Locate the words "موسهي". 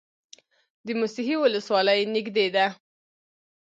0.99-1.35